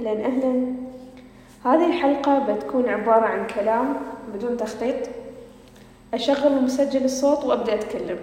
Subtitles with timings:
[0.00, 0.74] أهلا أهلا.
[1.64, 3.96] هذه الحلقة بتكون عبارة عن كلام
[4.34, 4.94] بدون تخطيط.
[6.14, 8.18] أشغل مسجل الصوت وأبدأ أتكلم.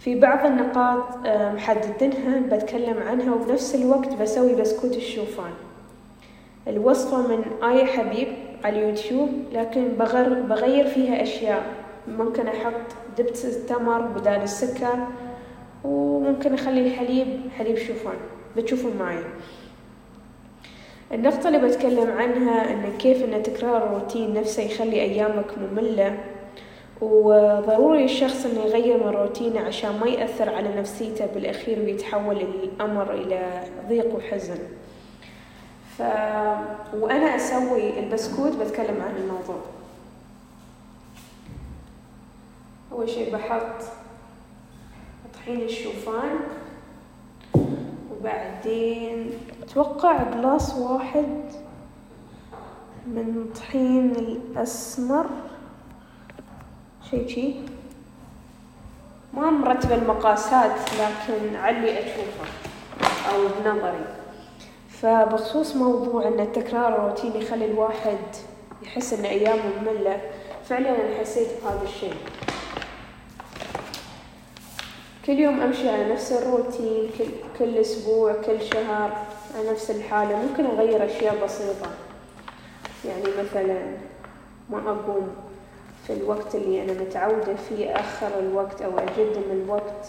[0.00, 5.50] في بعض النقاط محددينها بتكلم عنها وبنفس الوقت بسوي بسكوت الشوفان.
[6.68, 8.28] الوصفة من آية حبيب
[8.64, 9.88] على اليوتيوب لكن
[10.48, 11.62] بغير فيها أشياء.
[12.18, 15.06] ممكن أحط دبس التمر بدال السكر
[15.84, 18.16] وممكن أخلي الحليب حليب شوفان.
[18.56, 19.18] بتشوفون معي.
[21.12, 26.18] النقطة اللي بتكلم عنها إن كيف إن تكرار الروتين نفسه يخلي أيامك مملة
[27.00, 33.62] وضروري الشخص إنه يغير من روتينه عشان ما يأثر على نفسيته بالأخير ويتحول الأمر إلى
[33.88, 34.58] ضيق وحزن.
[35.98, 36.02] ف...
[36.94, 39.60] وأنا أسوي البسكوت بتكلم عن الموضوع.
[42.92, 43.82] أول شي بحط
[45.34, 46.38] طحين الشوفان.
[48.20, 49.30] وبعدين
[49.62, 51.42] أتوقع جلاس واحد
[53.06, 55.26] من طحين الأسمر.
[57.10, 57.54] شي شي.
[59.34, 62.48] ما مرتبة المقاسات لكن علي أشوفه
[63.30, 64.04] أو بنظري.
[64.90, 68.18] فبخصوص موضوع أن التكرار الروتين يخلي الواحد
[68.82, 70.20] يحس أن أيامه مملة
[70.64, 72.14] فعلا أنا حسيت بهذا الشيء.
[75.28, 77.24] كل يوم أمشي على نفس الروتين كل,
[77.58, 79.26] كل أسبوع كل شهر
[79.56, 80.36] على نفس الحالة.
[80.36, 81.90] ممكن أغير أشياء بسيطة.
[83.04, 83.96] يعني مثلا
[84.70, 85.36] ما أقوم
[86.06, 90.06] في الوقت اللي أنا متعودة فيه أخر الوقت أو أقدم الوقت.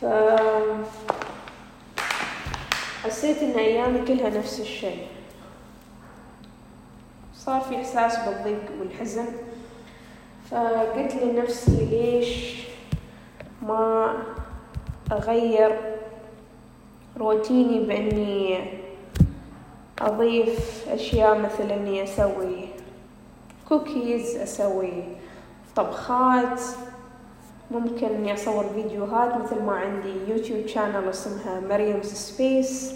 [0.00, 0.06] ف
[3.04, 5.06] حسيت إن أيامي كلها نفس الشيء.
[7.34, 9.26] صار في إحساس بالضيق والحزن.
[10.50, 12.63] فقلت لنفسي ليش
[13.66, 14.14] ما
[15.12, 15.78] أغير
[17.16, 18.64] روتيني بإني
[20.00, 22.68] أضيف أشياء مثل إني أسوي
[23.68, 25.04] كوكيز أسوي
[25.76, 26.60] طبخات.
[27.70, 32.94] ممكن إني أصور فيديوهات مثل ما عندي YouTube channel اسمها Mariam's Space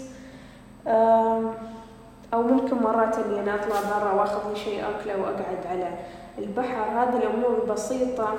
[2.33, 5.91] أو ممكن مرات إني أنا أطلع برا وأخذ لي شيء أكله وأقعد على
[6.37, 6.83] البحر.
[6.83, 8.33] هذه الأمور البسيطة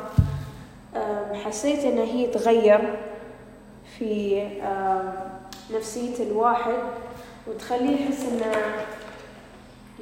[1.45, 2.97] حسيت إن هي تغير
[3.99, 4.43] في
[5.75, 6.79] نفسية الواحد
[7.47, 8.53] وتخليه يحس إنه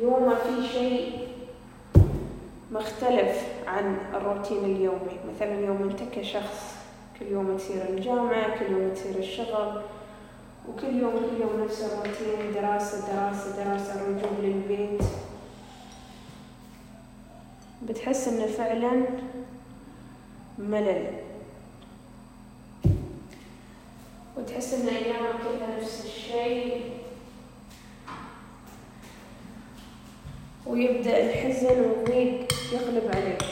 [0.03, 1.28] يومه في شيء
[2.72, 5.19] مختلف عن الروتين اليومي.
[5.37, 6.75] مثلا يوم أنت كشخص
[7.21, 9.82] كل يوم تصير الجامعة كل يوم تصير الشغل
[10.69, 15.03] وكل يوم كل يوم نفس الروتين دراسة دراسة دراسة رجوع للبيت.
[17.82, 19.03] بتحس إنه فعلا
[20.58, 21.12] ملل.
[24.36, 26.91] وتحس إن أيامك كلها نفس الشيء.
[30.66, 33.44] ويبدأ الحزن والضيق يغلب عليك.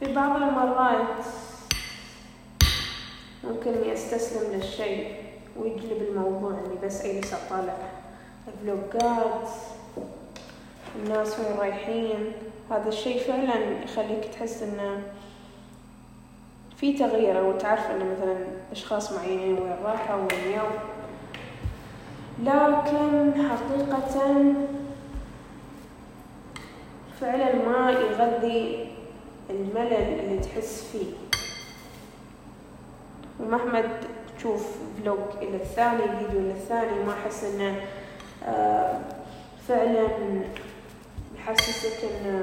[0.00, 1.24] في بعض المرات
[3.44, 5.14] ممكن إني أستسلم للشيء
[5.56, 7.76] ويجلب الموضوع إني بس أجلس أطالع.
[8.62, 9.48] فلوجات
[10.96, 12.32] الناس وين رايحين.
[12.70, 15.02] هذا الشيء فعلا يخليك تحس إنه
[16.76, 17.38] في تغيير.
[17.38, 18.36] أو تعرف انه مثلا
[18.72, 20.72] أشخاص معينين وين راحوا وين يوم
[22.42, 24.54] لكن حقيقة
[27.20, 28.88] فعلا ما يغذي
[29.50, 31.12] الملل اللي تحس فيه.
[33.40, 33.82] ومهما
[34.38, 37.80] تشوف فلوج إلى الثاني فيديو إلى الثاني ما أحس إنه
[38.44, 39.00] آه
[39.68, 40.08] فعلا
[41.38, 42.42] يحسسك إن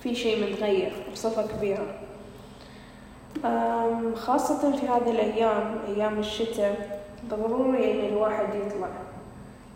[0.00, 1.86] في شيء متغير بصفة كبيرة.
[4.16, 8.88] خاصة في هذه الأيام أيام الشتاء ضروري إن الواحد يطلع.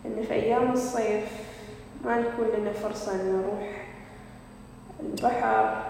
[0.05, 1.23] إن في أيام الصيف
[2.05, 3.85] ما نكون لنا فرصة إن نروح
[4.99, 5.83] البحر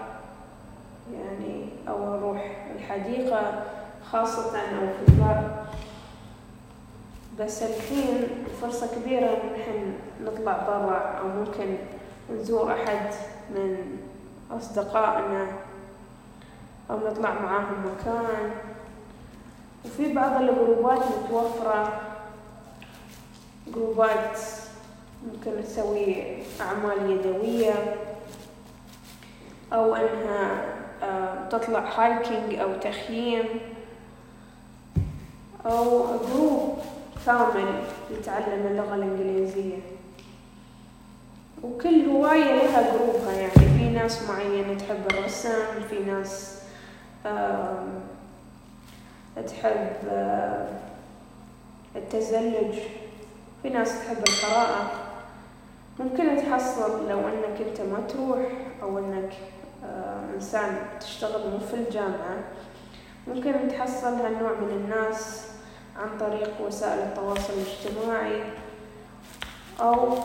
[1.14, 3.64] يعني أو نروح الحديقة
[4.10, 5.50] خاصة أو في البر
[7.40, 8.28] بس الحين
[8.62, 9.92] فرصة كبيرة إن نحن
[10.24, 11.76] نطلع برا أو ممكن
[12.32, 13.10] نزور أحد
[13.50, 13.98] من
[14.50, 15.46] أصدقائنا
[16.90, 18.50] أو نطلع معاهم مكان.
[19.84, 22.00] وفي بعض الجروبات متوفرة.
[23.74, 24.38] جروبات
[25.26, 26.24] ممكن تسوي
[26.60, 27.96] أعمال يدوية
[29.72, 30.64] أو أنها
[31.02, 33.44] آه، تطلع hiking أو تخييم
[35.66, 36.78] أو group
[37.26, 39.78] كامل يتعلم اللغة الإنجليزية.
[41.62, 46.60] وكل هواية لها جروبها يعني في ناس معينة تحب الرسم في ناس
[49.46, 49.92] تحب
[51.96, 52.74] التزلج
[53.62, 54.90] في ناس تحب القراءة.
[55.98, 58.48] ممكن تحصل لو إنك أنت ما تروح
[58.82, 59.32] أو إنك
[60.34, 62.38] إنسان تشتغل مو في الجامعة
[63.28, 65.49] ممكن تحصل هالنوع من الناس
[66.00, 68.42] عن طريق وسائل التواصل الاجتماعي
[69.80, 70.18] أو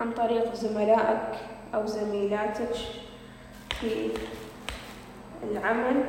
[0.00, 1.38] عن طريق زملائك
[1.74, 2.74] أو زميلاتك
[3.80, 4.10] في
[5.50, 6.04] العمل.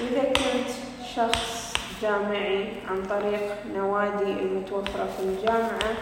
[0.00, 0.70] إذا كنت
[1.16, 1.72] شخص
[2.02, 5.94] جامعي عن طريق نوادي المتوفرة في الجامعة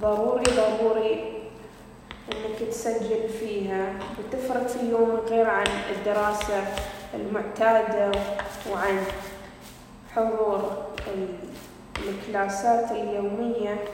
[0.00, 1.40] ضروري ضروري
[2.32, 6.64] إنك تسجل فيها وتفرق في يومك غير عن الدراسة
[7.14, 8.12] المعتادة
[8.72, 9.02] وعن
[10.14, 10.72] حضور
[12.08, 13.84] الكلاسات اليومية.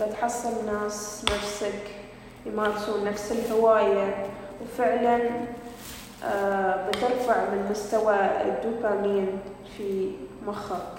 [0.00, 1.82] بتحصل ناس نفسك
[2.46, 4.26] يمارسون نفس الهواية.
[4.62, 5.30] وفعلا
[6.24, 9.38] آه، بترفع من مستوى الدوبامين
[9.76, 10.10] في
[10.46, 10.98] مخك.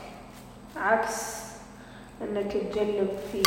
[0.77, 1.35] عكس
[2.21, 3.41] إنك تجلب في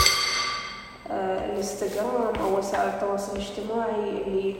[1.10, 4.56] آه، الانستغرام أو وسائل التواصل الاجتماعي اللي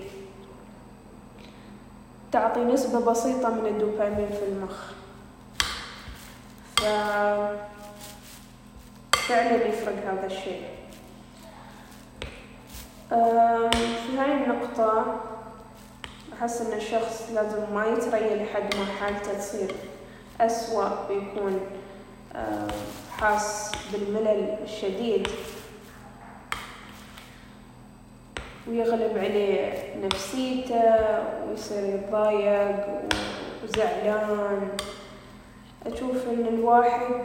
[2.33, 4.77] تعطي نسبة بسيطة من الدوبامين في المخ.
[6.77, 6.85] ف
[9.17, 10.65] فعلا يفرق هذا الشيء.
[13.09, 15.21] في هاي النقطة
[16.33, 19.75] أحس إن الشخص لازم ما يتريى لحد ما حالته تصير
[20.41, 21.61] أسوأ ويكون
[23.21, 25.29] حاس بالملل الشديد.
[28.69, 29.73] ويغلب عليه
[30.05, 30.95] نفسيته
[31.49, 32.87] ويصير يتضايق
[33.65, 34.69] وزعلان.
[35.87, 37.25] أشوف إن الواحد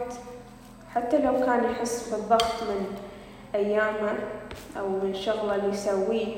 [0.94, 2.86] حتى لو كان يحس بالضغط من
[3.54, 4.12] أيامه
[4.78, 6.36] أو من شغله اللي يسويه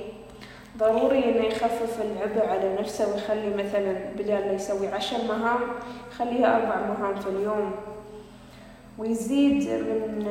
[0.79, 5.61] ضروري إنه يخفف العبء على نفسه ويخلي مثلا بدل ما يسوي عشر مهام
[6.13, 7.73] يخليها أربع مهام في اليوم.
[8.99, 10.27] ويزيد من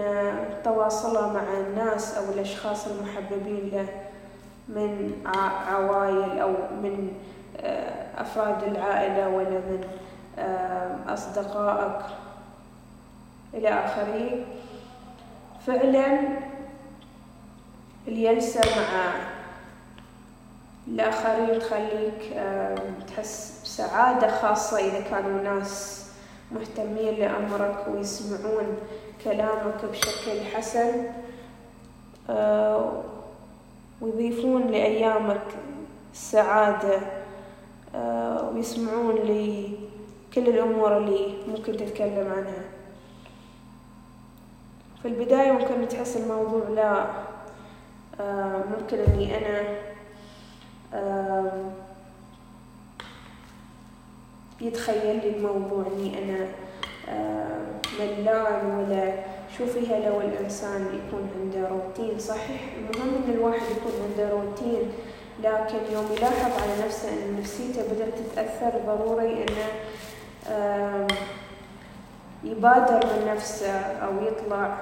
[0.63, 3.86] تواصله مع الناس أو الأشخاص المحببين له.
[4.69, 5.21] من
[5.68, 6.50] عوائل أو
[6.83, 7.13] من
[7.60, 9.83] آه، أفراد العائلة ولا من
[10.39, 12.06] آه، أصدقائك
[13.54, 14.45] إلى آخره.
[15.68, 16.19] فعلا
[18.07, 19.13] اليلسة مع
[20.88, 22.33] الآخرين تخليك
[23.07, 26.06] تحس بسعادة خاصة إذا كانوا ناس
[26.51, 28.77] مهتمين لأمرك ويسمعون
[29.24, 31.04] كلامك بشكل حسن.
[32.30, 33.04] آه،
[34.01, 35.42] ويضيفون لأيامك
[36.13, 37.00] السعادة
[37.96, 42.63] آه، ويسمعون لكل الأمور اللي ممكن تتكلم عنها.
[45.01, 47.06] في البداية ممكن تحس الموضوع لا
[48.22, 49.80] آه، ممكن إني أنا
[54.62, 56.48] يتخيل لي الموضوع إني أنا
[58.00, 59.13] ملان ولا
[59.59, 62.61] شو فيها لو الإنسان يكون عنده روتين صحيح.
[62.77, 64.91] المهم إن الواحد يكون عنده روتين
[65.44, 69.67] لكن يوم يلاحظ على نفسه إن نفسيته بدأت تتأثر ضروري إنه
[72.44, 74.77] يبادر من نفسه أو يطلع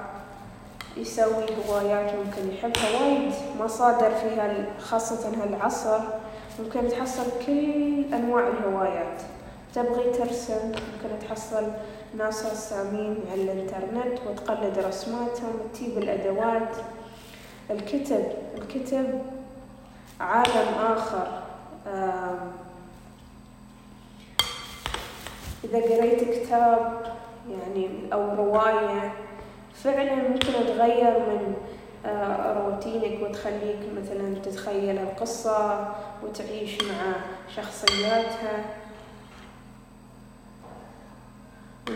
[0.96, 3.00] يسوي هوايات ممكن يحبها.
[3.00, 6.00] وايد مصادر فيها خاصة هالعصر
[6.60, 9.22] ممكن تحصل كل أنواع الهوايات.
[9.74, 11.64] تبغي ترسم ممكن تحصل
[12.16, 16.76] ناس رسامين على الإنترنت وتقلد رسماتهم وتجيب الأدوات.
[17.70, 18.24] الكتب
[18.58, 19.22] الكتب
[20.20, 21.42] عالم آخر.
[25.64, 27.02] إذا قريت كتاب
[27.50, 29.12] يعني أو رواية
[29.74, 31.54] فعلا ممكن تغير من
[32.06, 35.88] آه، روتينك وتخليك مثلا تتخيل القصة
[36.22, 37.12] وتعيش مع
[37.56, 38.64] شخصياتها.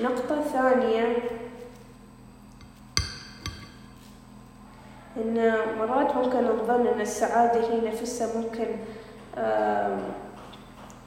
[0.03, 1.17] النقطة ثانية.
[5.17, 8.67] إن مرات ممكن نظن إن السعادة هي نفسها ممكن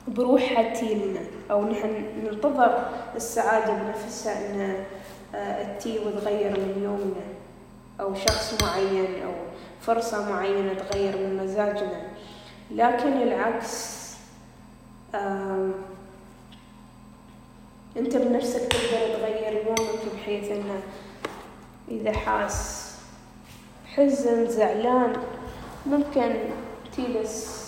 [0.08, 1.20] بروحها تيلنا
[1.52, 4.86] أو نحن ننتظر السعادة بنفسها إن
[5.80, 7.26] تي وتغير من يومنا
[8.00, 9.32] أو شخص معين أو
[9.82, 12.02] فرصة معينة تغير من مزاجنا.
[12.72, 14.06] لكن العكس
[17.98, 20.82] أنت بنفسك تقدر تغير يومك بحيث أنه
[21.88, 22.92] إذا حاس
[23.96, 25.14] حزن زعلان
[25.86, 26.36] ممكن
[26.98, 27.66] تجلس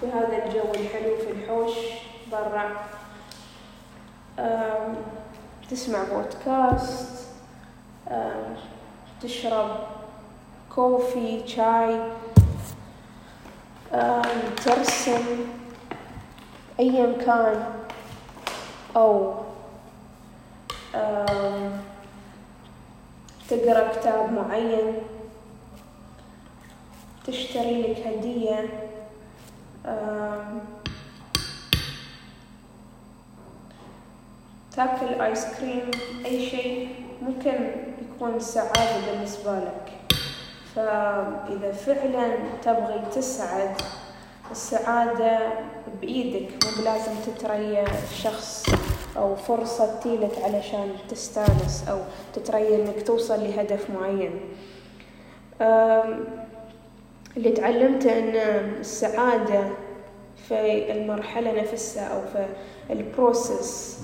[0.00, 1.74] في هذا الجو الحلو في الحوش
[2.32, 2.70] برا.
[5.70, 7.26] تسمع بودكاست
[9.22, 9.76] تشرب
[10.74, 12.00] كوفي شاي
[14.64, 15.24] ترسم
[16.80, 17.64] أيا كان
[18.96, 19.39] أو
[23.48, 24.94] تقرأ كتاب معين
[27.26, 28.68] تشتري لك هدية.
[34.76, 35.90] تاكل آيس كريم
[36.24, 36.88] أي شيء
[37.22, 37.70] ممكن
[38.02, 39.92] يكون سعادة بالنسبة لك.
[40.76, 43.74] فإذا فعلا تبغي تسعد
[44.50, 45.38] السعادة
[46.00, 47.84] بإيدك مو بلازم تتريى
[48.22, 48.66] شخص
[49.20, 51.98] أو فرصة تجيلك علشان تستانس أو
[52.34, 54.40] تتريى إنك توصل لهدف معين.
[57.36, 58.34] اللي تعلمته إن
[58.80, 59.62] السعادة
[60.48, 62.46] في المرحلة نفسها أو في
[62.90, 64.00] البروسس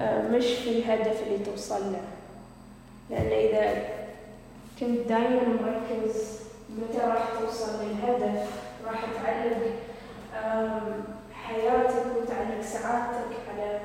[0.00, 2.02] مش في الهدف اللي توصل له.
[3.10, 3.82] لأن إذا
[4.80, 6.40] كنت دايما مركز
[6.78, 8.48] متى راح توصل للهدف
[8.86, 9.56] راح تعلق
[11.34, 13.80] حياتك وتعلق سعادتك على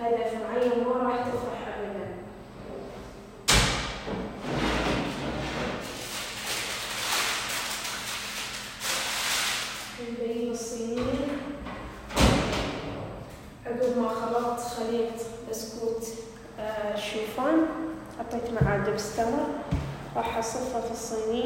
[0.00, 2.08] هدف معين ما راح تفرح أبدا.
[10.08, 11.02] البريد الصينية
[13.66, 15.12] عقب ما خلطت خليط
[15.50, 16.06] بسكوت
[16.94, 17.66] الشوفان
[18.18, 19.46] حطيت معاه دبس تمر
[20.16, 21.41] راح أصفه في الصينية.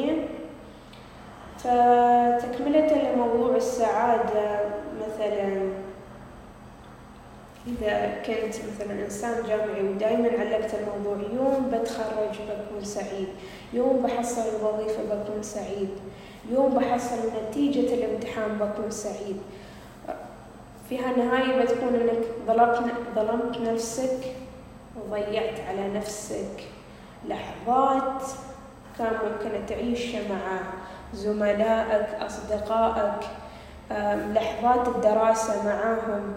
[7.87, 13.27] إذا كنت مثلا إنسان جامعي ودائما علقت الموضوع يوم بتخرج بكون سعيد
[13.73, 15.89] يوم بحصل الوظيفة بكون سعيد
[16.51, 17.15] يوم بحصل
[17.49, 19.37] نتيجة الامتحان بكون سعيد.
[20.89, 24.19] في النهاية بتكون إنك ظلمت ظلمت نفسك
[25.09, 26.63] وضيعت على نفسك
[27.27, 28.23] لحظات
[28.97, 30.59] كان ممكن تعيشها مع
[31.13, 33.27] زملائك أصدقائك
[34.33, 36.33] لحظات الدراسة معاهم.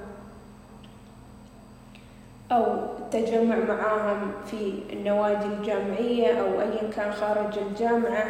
[2.52, 2.64] أو
[2.98, 8.24] التجمع معاهم في النوادي الجامعية أو أيا كان خارج الجامعة.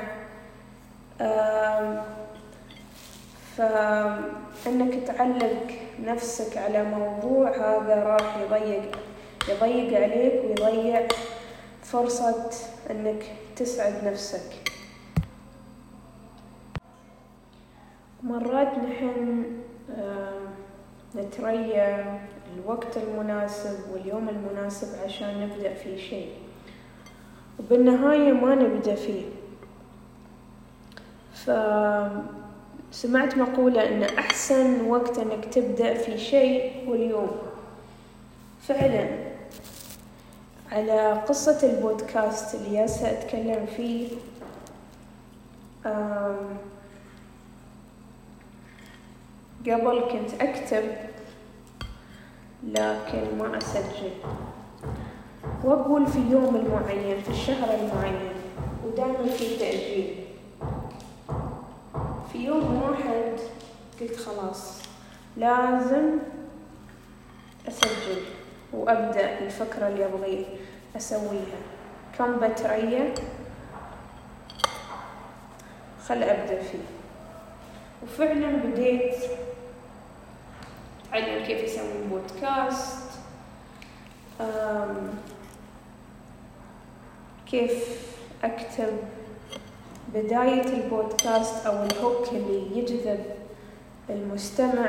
[3.56, 5.66] فإنك تعلق
[6.04, 8.98] نفسك على موضوع هذا راح يضيق
[9.48, 11.08] يضيق عليك ويضيع
[11.82, 12.50] فرصة
[12.90, 13.24] إنك
[13.56, 14.70] تسعد نفسك.
[18.22, 19.44] مرات نحن
[21.16, 22.04] نتريى
[22.56, 26.30] الوقت المناسب واليوم المناسب عشان نبدأ في شيء.
[27.58, 29.22] وبالنهاية ما نبدأ فيه.
[32.92, 37.30] فسمعت مقولة إن أحسن وقت إنك تبدأ في شيء هو اليوم.
[38.62, 39.30] فعلا.
[40.72, 44.08] على قصة البودكاست اللي هسه أتكلم فيه
[49.66, 50.84] قبل كنت أكتب
[52.64, 54.10] لكن ما أسجل.
[55.64, 58.30] وأقول في اليوم المعين في الشهر المعين
[58.86, 60.14] ودائما في تأجيل
[62.32, 63.32] في يوم واحد
[64.00, 64.82] قلت خلاص
[65.36, 66.10] لازم
[67.68, 68.22] أسجل
[68.72, 70.46] وأبدأ الفكرة اللي أبغي
[70.96, 71.60] أسويها.
[72.18, 73.14] كم بتريا
[76.08, 76.78] خل أبدأ فيه.
[78.02, 79.14] وفعلا بديت
[81.12, 83.10] أتعلم كيف يسوي بودكاست
[87.46, 88.06] كيف
[88.44, 88.98] أكتب
[90.14, 93.24] بداية البودكاست أو الهوك اللي يجذب
[94.10, 94.88] المستمع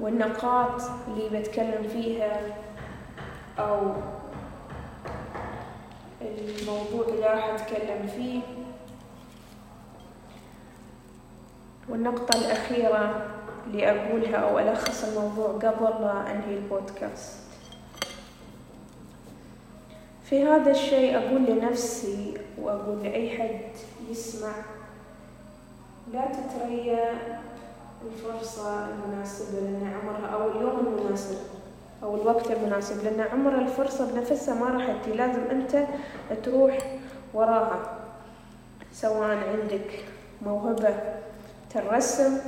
[0.00, 2.40] والنقاط اللي بتكلم فيها
[3.58, 3.92] أو
[6.22, 8.40] الموضوع اللي راح أتكلم فيه.
[11.88, 13.26] والنقطة الأخيرة
[13.66, 17.36] اللي أقولها أو ألخص الموضوع قبل لا أنهي البودكاست.
[20.24, 23.60] في هذا الشيء أقول لنفسي وأقول لأي حد
[24.10, 24.52] يسمع
[26.12, 27.14] لا تتريا
[28.06, 31.38] الفرصة المناسبة لأن عمرها أو اليوم المناسب
[32.02, 35.86] أو الوقت المناسب لأن عمر الفرصة بنفسها ما راح تجي لازم أنت
[36.44, 36.78] تروح
[37.34, 37.98] وراها
[38.92, 40.04] سواء عندك
[40.42, 40.94] موهبة
[41.76, 42.38] الرسم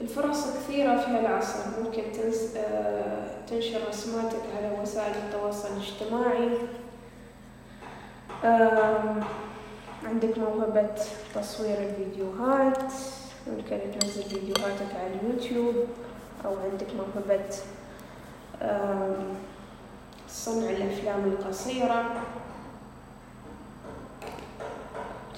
[0.00, 1.58] الفرص كثيرة في هالعصر.
[1.84, 2.56] ممكن تنس...
[2.56, 6.58] آه، تنشر رسماتك على وسائل التواصل الاجتماعي.
[10.04, 10.88] عندك موهبة
[11.34, 12.92] تصوير الفيديوهات.
[13.46, 15.74] ممكن تنزل فيديوهاتك على اليوتيوب.
[16.44, 17.50] أو عندك موهبة
[20.28, 22.04] صنع الأفلام القصيرة.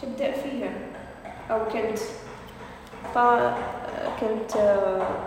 [0.02, 0.70] تبدأ فيها.
[1.50, 1.98] أو كنت
[4.20, 4.52] كنت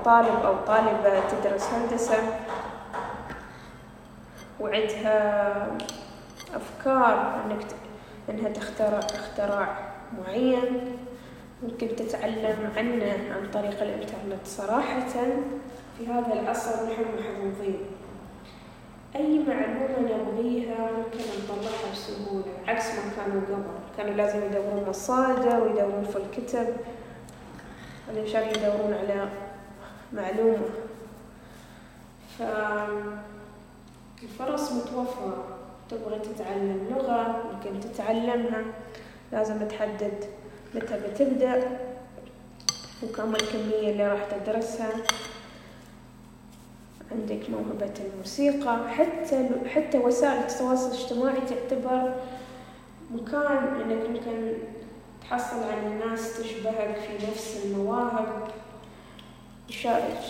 [0.05, 2.17] طالب أو طالبة تدرس هندسة.
[4.59, 5.67] وعندها
[6.55, 7.65] أفكار إنك
[8.29, 9.77] إنها تخترع اختراع
[10.17, 10.97] معين.
[11.63, 15.07] ممكن تتعلم عنه عن طريق الإنترنت صراحة.
[15.97, 17.79] في هذا العصر نحن محظوظين
[19.15, 23.63] أي معلومة نبغيها ممكن نطلعها بسهولة عكس ما كانوا قبل.
[23.97, 26.67] كانوا لازم يدورون مصادر ويدورون في الكتب.
[28.17, 29.29] علشان يدورون على
[30.13, 30.69] معلومة.
[34.19, 35.43] فالفرص متوفرة.
[35.89, 38.63] تبغي تتعلم لغة ممكن تتعلمها.
[39.31, 40.25] لازم تحدد
[40.75, 41.79] متى بتبدأ
[43.03, 44.91] وكم الكمية اللي راح تدرسها.
[47.11, 48.89] عندك موهبة الموسيقى.
[48.89, 52.13] حتى حتى وسائل التواصل الاجتماعي تعتبر
[53.11, 54.53] مكان إنك ممكن
[55.29, 58.47] تحصل على ناس تشبهك في نفس المواهب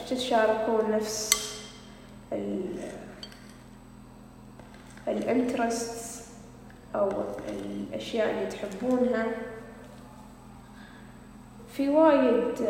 [0.09, 1.43] تتشاركون نفس
[5.07, 6.23] الانترست
[6.95, 7.09] أو
[7.50, 9.25] الأشياء اللي تحبونها.
[11.73, 12.67] في وايد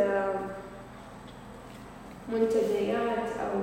[2.30, 3.60] منتديات أو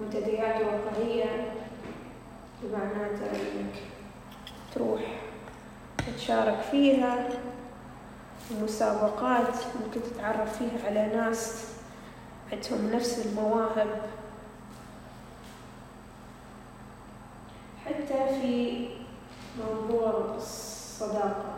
[0.00, 1.52] منتديات واقعية
[2.62, 3.74] بمعناتها انك
[4.74, 5.00] تروح
[6.16, 7.28] تشارك فيها
[8.62, 11.64] مسابقات ممكن تتعرف فيها على ناس
[12.52, 14.00] عندهم نفس المواهب.
[17.86, 18.88] حتى في
[19.58, 21.54] موضوع الصداقة.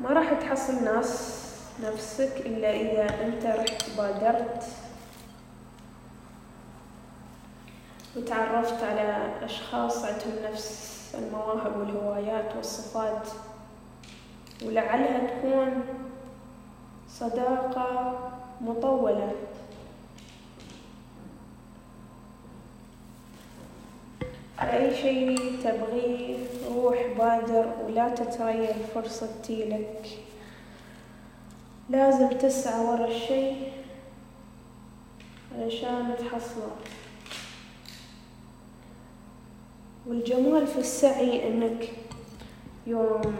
[0.00, 1.40] ما راح تحصل ناس
[1.84, 4.64] نفسك إلا إذا أنت رحت بادرت
[8.16, 13.28] وتعرفت على أشخاص عندهم نفس المواهب والهوايات والصفات.
[14.64, 15.82] ولعلها تكون
[17.08, 18.18] صداقة
[18.60, 19.32] مطولة.
[24.60, 26.36] أي شيء تبغيه
[26.74, 30.18] روح بادر ولا تتريا الفرصة تجيلك.
[31.90, 33.72] لازم تسعى ورا الشيء
[35.58, 36.70] علشان تحصله.
[40.10, 41.88] والجمال في السعي إنك
[42.86, 43.34] يوم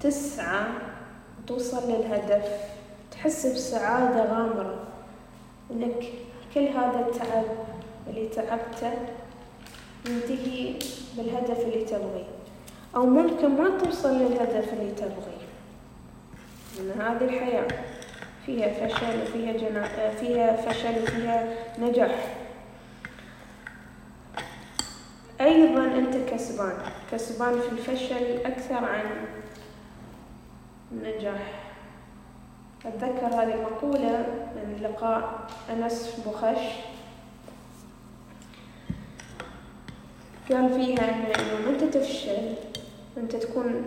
[0.00, 0.64] تسعى
[1.38, 2.48] وتوصل للهدف
[3.10, 4.86] تحس بسعادة غامرة
[5.70, 6.04] إنك
[6.54, 7.44] كل هذا التعب
[8.06, 8.92] اللي تعبته
[10.08, 10.74] ينتهي
[11.16, 12.26] بالهدف اللي تبغيه
[12.96, 15.44] أو ممكن ما توصل للهدف اللي تبغيه.
[16.78, 17.68] لأن هذه الحياة
[18.46, 20.10] فيها فشل وفيها جنا...
[20.10, 22.43] فيها فشل وفيها نجاح.
[25.44, 26.72] أيضا أنت كسبان.
[27.12, 29.26] كسبان في الفشل أكثر عن
[30.92, 31.62] النجاح.
[32.86, 34.26] أتذكر هذه المقولة
[34.56, 36.64] من لقاء أنس بوخش.
[40.50, 42.54] قال فيها أن يوم أنت تفشل
[43.16, 43.86] أنت تكون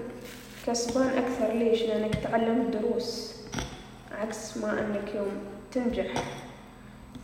[0.68, 1.54] كسبان أكثر.
[1.54, 3.36] ليش؟ لأنك تعلمت دروس
[4.22, 5.32] عكس ما أنك يوم
[5.72, 6.24] تنجح.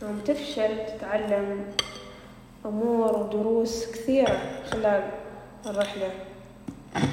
[0.02, 1.64] يوم تفشل تتعلم
[2.66, 4.38] أمور ودروس كثيرة
[4.70, 5.02] خلال
[5.66, 6.10] الرحلة.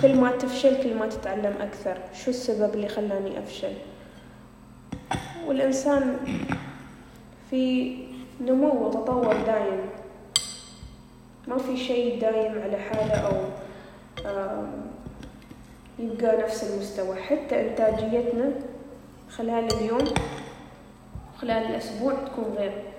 [0.01, 1.97] كل ما تفشل كل ما تتعلم أكثر.
[2.13, 3.73] شو السبب اللي خلاني أفشل؟
[5.47, 6.17] والإنسان
[7.49, 7.95] في
[8.41, 9.89] نمو وتطور دايم.
[11.47, 13.33] ما في شيء دايم على حاله أو
[15.99, 17.15] يبقى نفس المستوى.
[17.15, 18.51] حتى إنتاجيتنا
[19.29, 20.05] خلال اليوم
[21.41, 22.90] خلال الأسبوع تكون غير.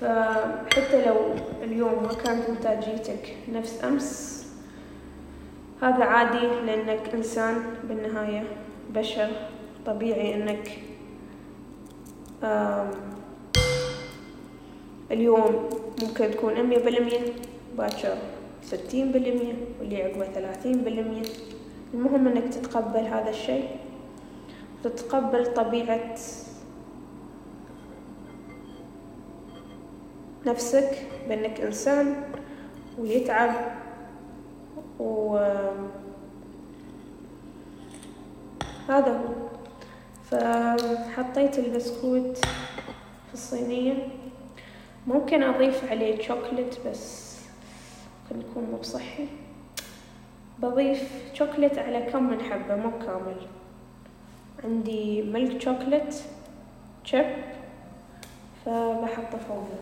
[0.00, 1.16] فحتى لو
[1.62, 4.44] اليوم ما كانت إنتاجيتك نفس أمس
[5.82, 7.54] هذا عادي لأنك إنسان
[7.88, 8.44] بالنهاية
[8.90, 9.30] بشر.
[9.86, 10.70] طبيعي أنك
[15.10, 15.68] اليوم
[16.02, 17.20] ممكن تكون مية بالمية
[17.78, 18.16] باكر
[18.62, 21.22] ستين بالمية واللي عقبه ثلاثين بالمية.
[21.94, 23.68] المهم أنك تتقبل هذا الشيء
[24.84, 26.14] تتقبل طبيعة
[30.46, 30.90] نفسك
[31.28, 32.22] بأنك إنسان
[32.98, 33.54] ويتعب
[34.98, 35.36] و
[38.88, 39.44] هذا هو.
[40.30, 42.38] فحطيت البسكوت
[43.28, 44.08] في الصينية.
[45.06, 47.34] ممكن أضيف عليه شوكلت بس
[48.22, 49.26] ممكن يكون مو بصحي.
[50.58, 53.36] بضيف شوكلت على كم من حبة مو كامل
[54.64, 56.24] عندي ملك شوكلت
[57.04, 57.26] شيب
[58.66, 59.78] فبحطه فوقه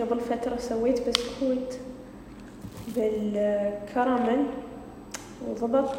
[0.00, 1.78] قبل فترة سويت بسكوت
[2.88, 4.44] بالكراميل
[5.48, 5.94] وضبط.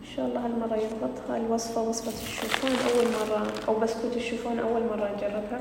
[0.00, 1.30] إن شاء الله هالمرة يضبط.
[1.30, 2.72] هاي الوصفة وصفة الشوفان.
[2.72, 5.60] أول مرة أو بسكوت الشوفان أول مرة أجربها.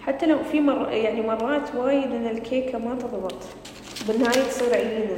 [0.00, 3.42] حتى لو في مر يعني مرات وايد إن الكيكة ما تضبط.
[4.08, 5.16] بالنهاية تصير عينة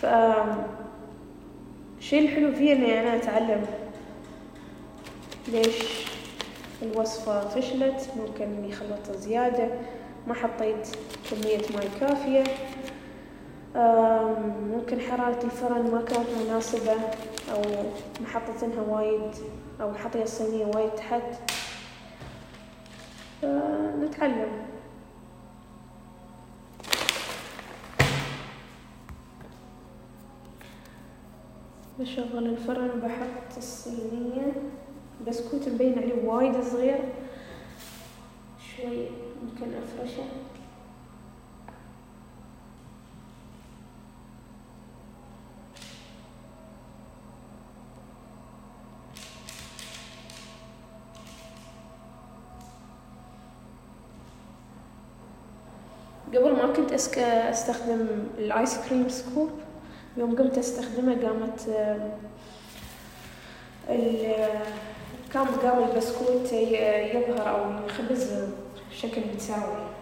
[0.00, 0.06] ف
[2.12, 3.66] الحلو فيه إني أنا أتعلم
[5.52, 6.06] ليش
[6.82, 9.68] الوصفة فشلت؟ ممكن إني خلطت زيادة.
[10.26, 10.88] ما حطيت
[11.30, 12.44] كمية ماي كافية.
[14.74, 16.92] ممكن حرارة الفرن ما كانت مناسبة
[17.52, 17.62] أو
[18.20, 19.30] ما حطيتنها وايد
[19.80, 21.22] أو حطيت الصينية وايد تحت.
[24.00, 24.68] نتعلم.
[31.98, 34.52] بشغل الفرن وبحط الصينية.
[35.26, 36.98] بسكوت مبين عليه وايد صغير
[38.76, 39.06] شوي
[39.42, 40.22] ممكن أفرشه
[56.34, 57.18] قبل ما كنت أسك...
[57.18, 58.06] أستخدم
[58.38, 59.50] الآيس كريم سكوب
[60.16, 61.68] يوم قمت أستخدمه قامت.
[65.32, 68.32] كان قام البسكوت يظهر أو يخبز
[68.90, 69.97] بشكل متساوي.